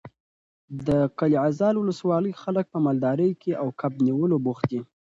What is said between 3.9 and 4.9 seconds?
نیولو بوخت دي.